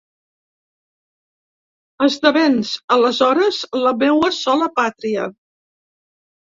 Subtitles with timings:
[2.07, 5.31] Esdevens, aleshores, la meua sola pàtria.